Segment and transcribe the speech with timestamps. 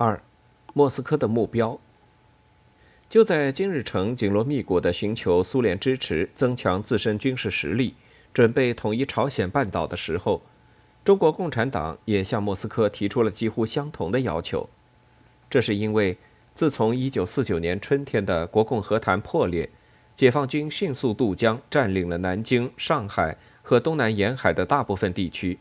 [0.00, 0.22] 二，
[0.74, 1.76] 莫斯科的目标。
[3.10, 7.96] 就在金日成紧锣密鼓地寻求苏联支持，增强自身军事实力，
[8.32, 10.40] 准备统一朝鲜半岛的时候，
[11.04, 14.70] 中国共产党也向莫斯科提出了几乎相同的要求。
[15.50, 16.16] 这是因为，
[16.54, 19.68] 自从1949年春天的国共和谈破裂，
[20.14, 25.58] 解放军迅速渡江，占领了南京、上海和东南沿海的大部分地区，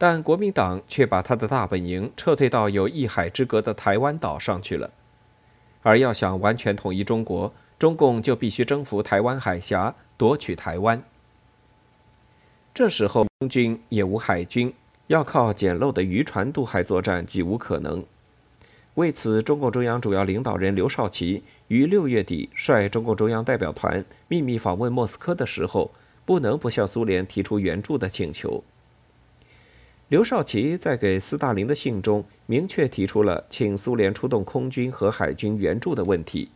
[0.00, 4.90] 但国民党却把他的大本营撤退到有一海之隔的台湾岛上去了。
[5.82, 11.02] 而要想完全统一中国，中共就必须征服台湾海峡，夺取台湾。
[12.72, 14.72] 这时候，空军也无海军，
[15.08, 18.04] 要靠简陋的渔船渡海作战几无可能。
[18.94, 25.90] 为此，中共中央主要领导人刘少奇于六月底率中共中央代表团秘密访问莫斯科的时候，
[26.24, 28.62] 不能不向苏联提出援助的请求。
[30.08, 36.48] 刘少奇在给斯大林的信中明确提出了请苏联出动空军和海军援助的问题，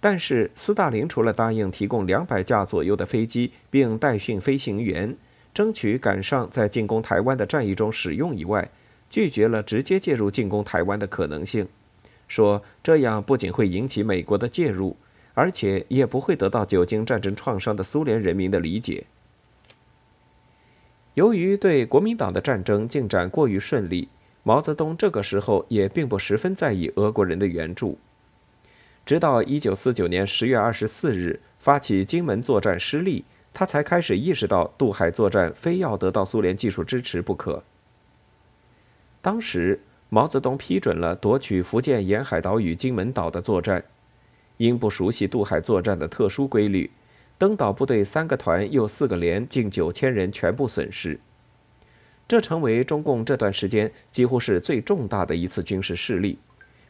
[0.00, 5.16] 但是斯大林除了答应提供两百架左右的飞机并代训飞行员，
[5.54, 8.68] 争取赶上在进攻台湾的战役中使用以外，
[9.08, 11.68] 拒绝了直接介入进攻台湾的可能性，
[12.26, 14.96] 说这样不仅会引起美国的介入，
[15.34, 19.04] 而且也不会得到久经战争创伤的苏联人民的理解。
[21.14, 24.08] 由于对国民党的战争进展过于顺利，
[24.42, 27.98] 毛泽东这个时候也并不十分在意俄国人的援助。
[29.06, 37.62] 直到1949年10月24日发起金门作战失利，他才开始意识到渡海作战非要得到苏联技术支持不可。
[39.22, 43.84] 当时，毛泽东批准了夺取福建沿海岛屿金门岛的作战，
[44.56, 46.90] 因不熟悉渡海作战的特殊规律。
[47.36, 51.18] 登岛部队三个团又四个连，近九千人全部损失，
[52.28, 56.38] 这成为中共这段时间几乎是最重大的一次军事失利，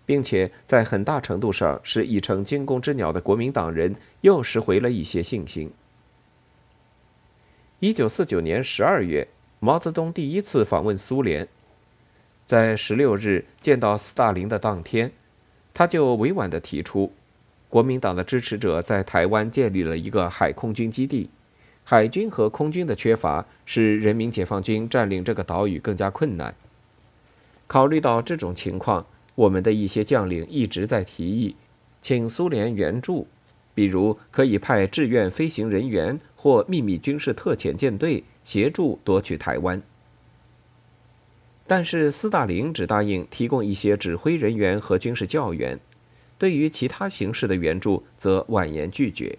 [0.04, 5.72] 并且在很大程度上使已成惊弓之鸟的国民党人又拾回了一些信心。
[7.80, 9.27] 一九四九年十二月，
[9.60, 11.48] 毛泽东第一次访问苏联，
[12.46, 15.10] 在十六日见到斯大林的当天，
[15.72, 17.12] 他就委婉地提出。
[17.74, 21.29] 国民党的支持者在台湾建立了一个海空军基地，
[21.83, 26.55] 海军和空军的缺乏使人民解放军占领这个岛屿更加困难。
[27.67, 31.57] 考虑到这种情况，我们的一些将领一直在提议，
[32.01, 33.27] 请苏联援助，
[33.74, 39.83] 比如可以派志愿飞行人员或秘密军事特遣舰队协助夺取台湾。
[41.67, 45.80] 但是斯大林只答应提供一些指挥人员和军事教员。
[46.39, 49.39] 对于其他形式的援助，则婉言拒绝。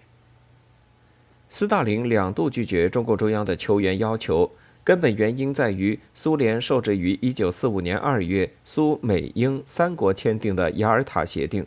[1.48, 4.50] 斯大林两度拒绝中共中央的求援要求，
[4.82, 11.66] 根本原因在于苏联受制于1945年2月苏美英三国签订的雅尔塔协定。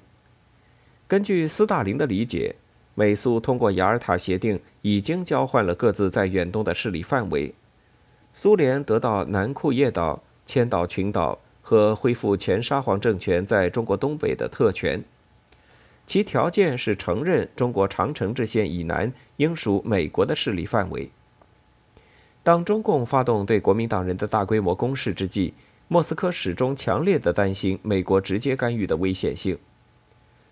[1.07, 2.55] 根据斯大林的理解，
[2.93, 7.53] 美苏通过雅尔塔协定已经交换了各自在远东的势力范围，
[8.33, 15.03] 苏联得到南库页岛、千岛群岛和恢复前沙皇政权在中国东北的特权。
[16.09, 21.11] 其条件是承认中国长城之线以南应属美国的势力范围。
[22.41, 25.53] 当中共发动对国民党人的大规模攻势之际，
[25.87, 29.59] 莫斯科始终强烈的担心美国直接干预的危险性。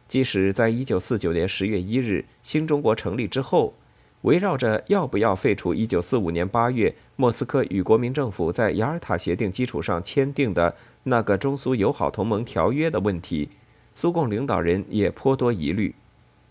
[0.08, 3.74] 即使在一九四九年十月一日新中国成立之后，
[4.22, 10.76] 围绕着要不要废除一九四五年八月莫斯科与国民政府在雅尔塔协定基础上签订的
[11.06, 13.50] 那个中苏友好同盟条约的问题。
[13.98, 15.96] 苏共领导人也颇多疑虑，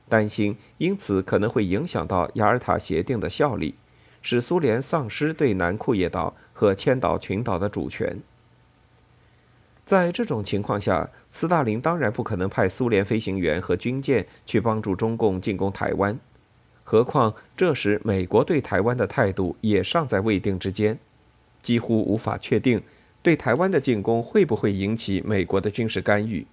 [0.08, 3.76] 担心因此可能会影响到雅尔塔协定的效力，
[4.20, 8.18] 使苏联丧失对南库页岛和千岛群岛的主权。
[9.84, 16.18] 在这种情况下，斯大林当然不可能派苏联飞行员和军舰去帮助中共进攻台湾，
[16.82, 20.98] 何况这时美国对台湾的态度也尚在未定之间，
[21.62, 22.82] 几乎无法确定
[23.22, 26.44] 对台湾的进攻会不会引起美国的军事干预。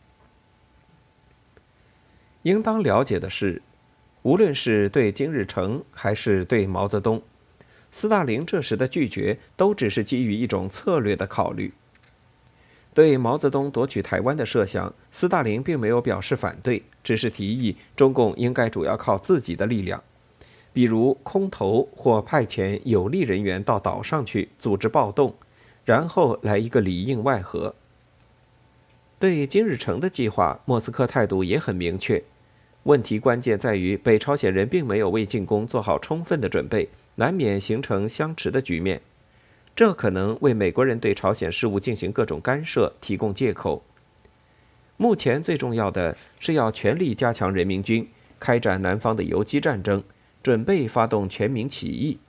[2.44, 3.62] 应当了解的是，
[4.22, 7.22] 无论是对金日成还是对毛泽东，
[7.92, 11.74] 斯大林这时的拒绝都只是基于一种策略的考虑。
[12.94, 20.04] 对毛泽东夺取台湾的设想，斯大林并没有表示反对，只是提议中共应该主要靠自己的力量，
[20.74, 25.34] 比如空投或派遣有力人员到岛上去组织暴动，
[25.86, 27.74] 然后来一个里应外合。
[29.18, 32.22] 对金日成的计划，莫斯科态度也很明确。
[32.84, 39.02] 问题关键在于，北朝鲜人并没有为进攻做好充分的准备，难免形成相持的局面。
[39.74, 43.84] 这可能为美国人对朝鲜事务进行各种干涉提供借口。
[44.98, 48.08] 目前最重要的是要全力加强人民军，
[48.40, 50.04] 开展南方的游击战争，
[50.44, 52.20] 准备发动全民起义，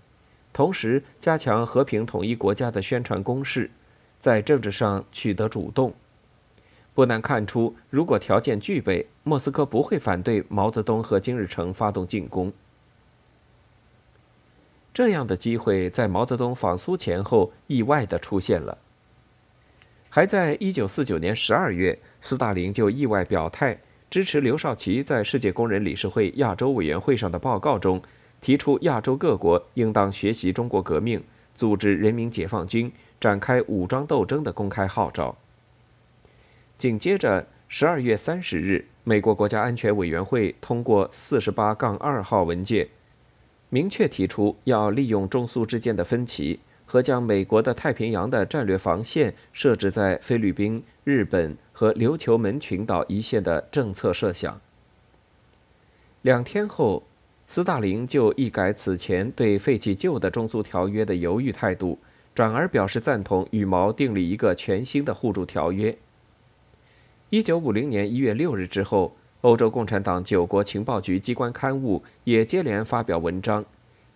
[0.53, 3.71] 同时加强和平统一国家的宣传攻势，
[4.21, 5.93] 在政治上取得主动。
[6.94, 12.52] 不难看出，如果条件具备，莫斯科不会反对毛泽东和金日成发动进攻。
[14.93, 18.79] 这样的机会在毛泽东访苏前后意外地出现了。
[20.08, 23.76] 还在一九四九年十二月，斯大林就意外表态
[24.08, 28.00] 支持刘少奇在世界工人理事会亚洲委员会上的报告中
[28.41, 31.20] 提出，亚洲各国应当学习中国革命，
[31.56, 35.37] 组织人民解放军，展开武装斗争的公开号召。
[36.79, 42.88] 紧接着，十二月三十日，美国国家安全委员会通过四十八杠二号文件，
[43.71, 46.61] 明确提出要利用中苏之间的分歧。
[46.87, 54.61] 和将美国的太平洋的战略防线设置在菲律宾、日本和琉球门群岛一线的政策设想。
[56.20, 57.03] 两天后，
[57.47, 61.99] 斯大林就一改此前对废弃旧的中苏条约的犹豫态度，
[62.35, 65.97] 转而表示赞同与毛订立一个全新的互助条约。
[67.31, 73.65] 一九五零年一月六日之后，欧洲共产党九国情报局机关刊物也接连发表文章，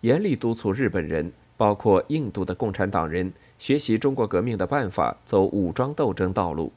[0.01, 1.31] 严厉督促日本人。
[1.57, 6.71] 包括印度的共产党人学习中国革命的办法，走武装斗争道路。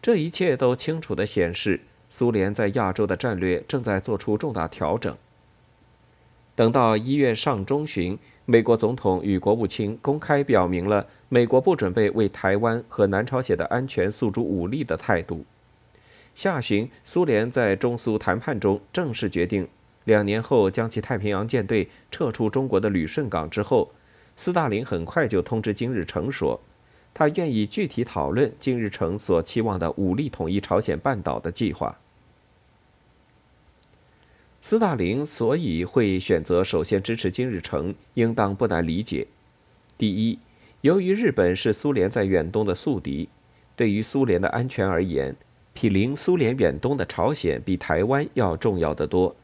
[0.00, 5.16] 这一切都清楚地显示，苏联在亚洲的战略正在做出重大调整。
[6.54, 15.44] 等到一月上中旬，美国总统与国务卿公开表明了美国不准备为台湾和南朝鲜的安全诉诸武力的态度。
[16.32, 19.66] 下旬，苏联在中苏谈判中正式决定。
[20.04, 23.90] 两年后，将其太平洋舰队撤出中国的旅顺港之后，
[24.36, 26.60] 斯大林很快就通知金日成说，
[27.12, 31.98] 他愿意具体讨论金日成所期望的武力统一朝鲜半岛的计划。
[34.62, 39.26] 斯大林所以会选择首先支持金日成，应当不难理解。
[39.98, 40.38] 第一，
[40.84, 43.26] 由于日本是苏联在远东的宿敌，
[43.74, 45.34] 对于苏联的安全而言，
[45.72, 49.34] 毗邻苏联远东的朝鲜比台湾要重要的多。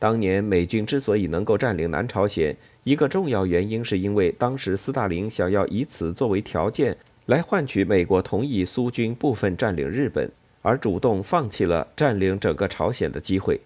[0.00, 6.96] 当年美军之所以能够占领南朝鲜，一个重要原因是因为当时斯大林想要以此作为条件，
[7.26, 10.28] 来换取美国同意苏军部分占领日本，
[10.62, 13.60] 而主动放弃了占领整个朝鲜的机会。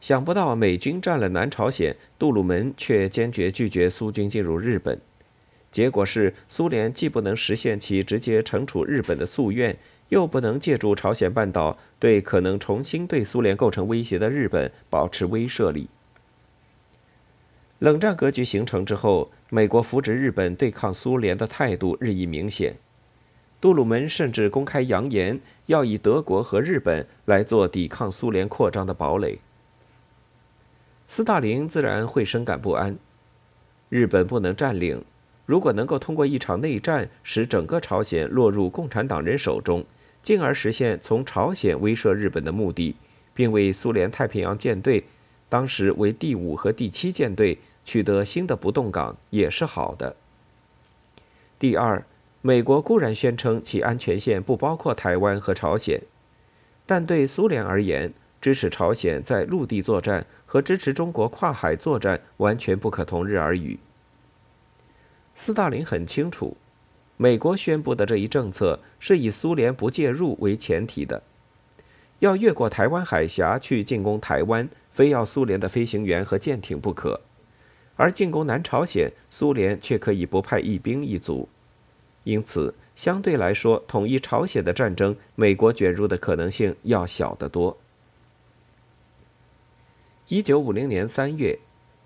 [0.00, 4.96] 想不到美军占了南朝鲜，杜鲁门却坚决拒绝苏军进入日本，
[5.70, 9.76] 结果是苏联既不能实现其直接惩处日本的夙愿。
[10.10, 15.88] 又不能借助朝鲜半岛对可能重新对苏联构成威胁的日本保持威慑力。
[17.78, 22.74] 冷战格局形成之后，美国扶植日本对抗苏联的态度日益明显。
[23.60, 29.38] 杜鲁门甚至公开扬言要以德国和日本来做抵抗苏联扩张的堡垒。
[31.06, 32.98] 斯大林自然会深感不安。
[33.88, 35.04] 日本不能占领，
[35.50, 39.84] 如果能够通过一场内战使整个朝鲜落入共产党人手中。
[40.22, 42.94] 进而实现从朝鲜威慑日本的目的，
[43.34, 45.02] 并为苏联太平洋舰队
[45.50, 50.14] （当时为第五和第七舰队）取得新的不动港，也是好的。
[51.58, 52.04] 第二，
[52.42, 56.00] 美国固然宣称其安全线不包括台湾和朝鲜，
[56.86, 63.80] 但对苏联而言，支持朝鲜在陆地作战和支持中国跨海作战完全不可同日而语。
[65.40, 66.54] 斯大林很清楚。
[67.16, 71.22] 美国宣布的这一政策是以苏联不介入为前提的，
[72.18, 77.18] 要越过台湾海峡去进攻台湾，非要苏联的飞行员和舰艇不可；
[77.96, 81.48] 而进攻南朝鲜，苏联却可以不派一兵一卒。
[82.24, 87.78] 因此，相对来说，统一朝鲜的战争，美国卷入的可能性要小得多。
[90.28, 91.58] 一九五零年三月，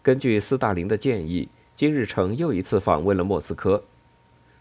[0.04, 3.82] 根据斯大林的建议，金日成又一次访问了莫斯科。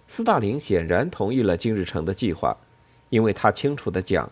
[0.08, 2.58] 斯大林显然同意了金日成的计划，
[3.10, 4.32] 因为他清楚地讲，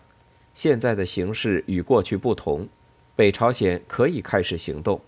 [0.52, 2.68] 现在的形势与过去不同，
[3.14, 5.00] 北朝鲜可以开始行动。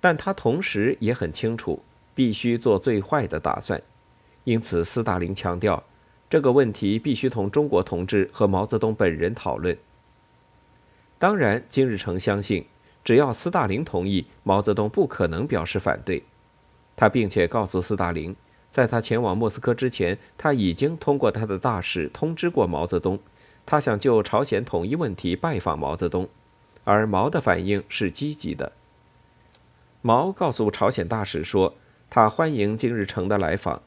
[0.00, 1.82] 但他同时也很清楚，
[2.14, 3.80] 必须做最坏的打算，
[4.44, 5.84] 因此斯大林强调，
[6.28, 9.76] 这个问题必须同中国同志和毛泽东本人讨论。
[11.18, 12.66] 当然，金日成相信，
[13.04, 16.24] 只要斯大林同意，毛泽东不可能表示反对。
[17.00, 18.36] 他并且告诉斯大林。
[18.70, 23.18] 在他前往莫斯科之前，他已经通过他的大使通知过毛泽东，
[23.64, 26.28] 他想就朝鲜统一问题拜访毛泽东，
[26.84, 28.72] 而毛的反应是积极的。
[30.02, 31.74] 毛告诉朝鲜大使说，
[32.10, 33.80] 他欢迎金日成的来访。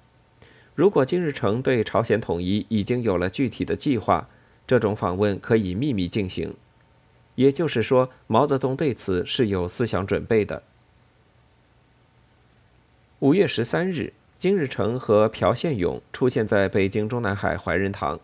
[0.73, 4.27] 如果金日成对朝鲜统一已经有了具体的计划，
[4.65, 6.55] 这种访问可以秘密进行。
[7.35, 10.63] 也就是说，毛泽东对此是有思想准备的。
[13.23, 18.19] 五月十三日，金日成和朴宪勇出现在北京中南海怀仁堂。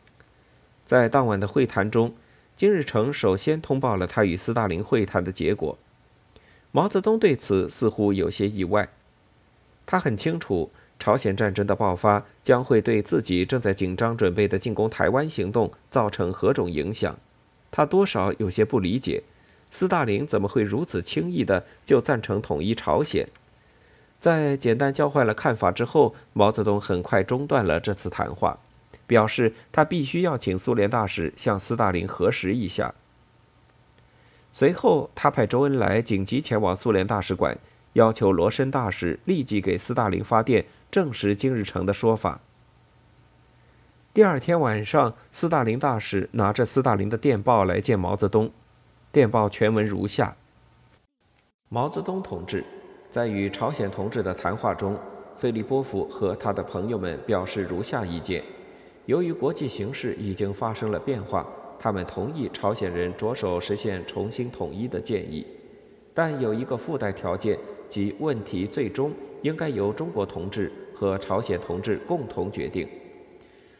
[0.85, 2.13] 在当晚的会谈中，
[2.57, 5.77] 金日成首先通报了他与斯大林会谈的结果。
[6.73, 8.89] 毛泽东对此似乎有些意外。
[9.85, 17.17] 他很清楚，朝鲜战争的爆发将会对自己正在紧张准备的进攻台湾行动造成何种影响。
[17.71, 19.23] 他多少有些不理解，
[19.71, 23.29] 斯大林怎么会如此轻易的就赞成统一朝鲜？
[24.19, 28.59] 在简单交换了看法之后，毛泽东很快中断了这次谈话，
[29.07, 32.93] 表示他必须要请苏联大使向斯大林核实一下。
[34.51, 37.57] 随后，他派周恩来紧急前往苏联大使馆，
[37.93, 42.41] 要求罗申大使立即给斯大林发电，证实金日成的说法。
[44.13, 48.51] 第二天晚上，斯大林大使拿着斯大林的电报来见毛泽东，
[49.11, 50.35] 电报全文如下：
[51.69, 52.65] 毛泽东同志。
[53.11, 54.95] 在与朝鲜同志的谈话中，
[55.35, 58.43] 菲利波夫和他的朋友们表示如下意见：
[59.07, 61.47] 由于国际形势已经发生了变化，
[61.79, 65.43] 他们同意朝鲜人着手实现重新统一的建议，
[66.13, 69.11] 但有一个附带条件，即问题最终
[69.41, 72.87] 应该由中国同志和朝鲜同志共同决定。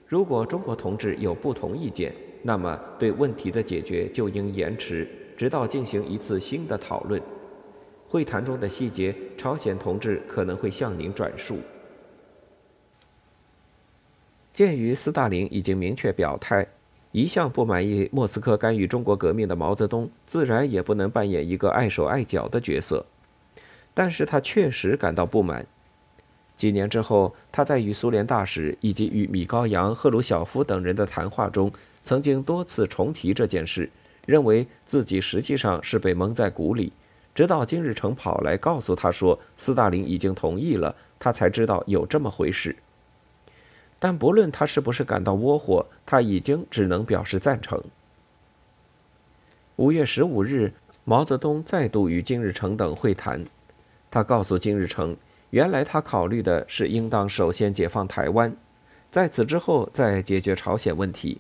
[0.08, 5.08] 如果中国同志有不同意见，那么对问题的解决就应延迟，
[5.38, 7.22] 直到进行一次新的讨论。
[8.10, 11.60] 会谈中的细节，朝鲜同志可能会向您转述。
[14.52, 16.68] 鉴于斯大林已经明确表态，
[17.12, 23.06] 一向不满意莫斯科干预中国革命的毛泽东，自然也不能扮演一个碍手碍脚的角色。
[23.94, 25.66] 但是他确实感到不满。
[26.58, 31.72] 几年之后，他在与苏联大使以及与米高扬、赫鲁晓夫等人的谈话中，
[32.04, 33.90] 曾经多次重提这件事，
[34.26, 36.92] 认为自己实际上是被蒙在鼓里。
[37.40, 42.76] 直到金日成跑来告诉他说斯大林已经同意了，他才知道有这么回事。
[43.98, 47.82] 但不论他是不是感到窝火，他已经只能表示赞成。
[49.78, 50.74] 五月十五日，
[51.06, 53.46] 毛泽东再度与金日成等会谈，
[54.12, 55.16] 他告诉金日成，
[55.52, 58.54] 原来他考虑的是应当首先解放台湾，
[59.10, 61.40] 在此之后再解决朝鲜问题，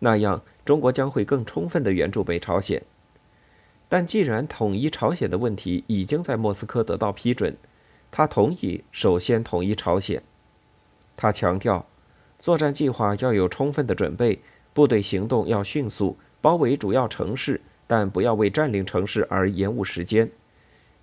[0.00, 2.82] 那样中国将会更充分的援助北朝鲜。
[3.92, 7.54] 但既然统一朝鲜的问题已经在莫斯科得到批准，
[8.10, 10.22] 他同意首先统一朝鲜。
[11.14, 11.84] 他强调，
[12.40, 14.38] 作战计划要有充分的准备，
[14.72, 20.30] 部队行动要迅速，包围主要城市，但不要为占领城市而延误时间。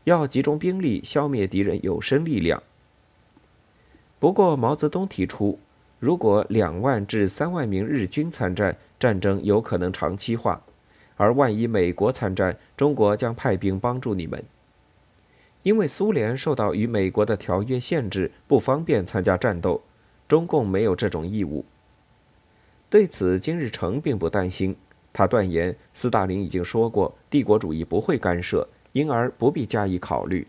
[0.06, 2.64] 要集中兵力消灭敌人有生力量。
[4.18, 5.60] 不过，毛泽东提出，
[6.00, 10.64] 如果两万至三万名日军参战，战争有可能长期化。
[11.20, 14.42] 而万一美国参战，中国将派兵帮助你们。
[15.64, 19.82] 因为苏联受到与美国的条约限制，不方便参加战斗，
[20.30, 21.66] 中共没有这种义务。
[22.90, 24.74] 对此，金日成并不担心，
[25.12, 30.48] 他断言斯大林已经说过，帝国主义不会干涉，因而不必加以考虑。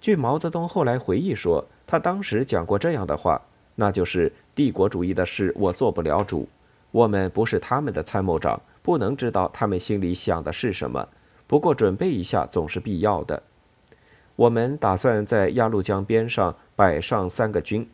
[0.00, 3.40] 据毛泽东后来回忆说，他当时讲过这样的话，
[3.76, 6.48] 那就是帝国主义的事我做不了主，
[6.90, 8.60] 我们不是他们的参谋长。
[8.82, 11.08] 不能知道他们心里想的是什么，
[11.46, 13.42] 不过准备一下总是必要的。
[14.34, 17.88] 我们打算在鸭绿江边上摆上三个军。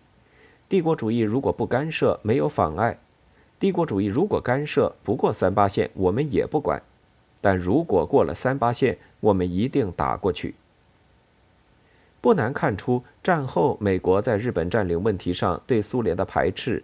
[0.68, 2.98] 帝国主义如果不干涉，没有妨碍；
[3.58, 6.80] 帝国主义如果干涉，不过三八线，我们也不管。
[7.40, 10.54] 但如果过了三八线，我们一定打过去。
[12.20, 16.82] 不难看出，战后美国在日本占领问题上对苏联的排斥。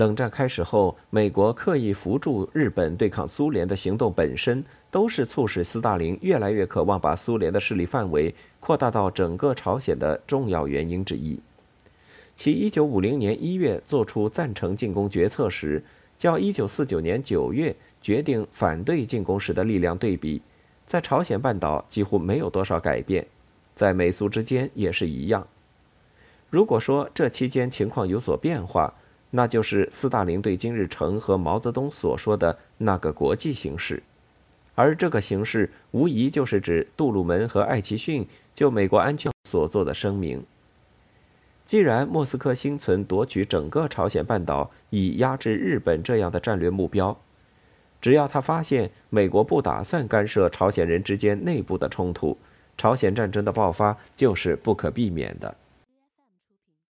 [0.00, 11.38] 冷战开始后，美国刻意扶助日本对抗苏联的行动本身，都是促使斯大林越来越渴望把苏联的势力范围扩大到整个朝鲜的重要原因之一。
[12.34, 15.84] 其1950年1月做出赞成进攻决策时，
[16.16, 20.40] 较1949年9月决定反对进攻时的力量对比，
[20.86, 23.26] 在朝鲜半岛几乎没有多少改变，
[23.76, 25.46] 在美苏之间也是一样。
[26.48, 28.94] 如果说这期间情况有所变化，
[29.30, 34.02] 那就是斯大林对金日成和毛泽东所说的那个国际形势，
[34.74, 40.44] 而这个形势无疑就是指杜鲁门和艾奇逊就美国安全所做的声明。
[41.64, 47.16] 既然莫斯科心存夺取整个朝鲜半岛以压制日本这样的战略目标，
[48.00, 52.36] 只要他发现美国不打算干涉朝鲜人之间内部的冲突，
[52.76, 55.54] 朝鲜战争的爆发就是不可避免的。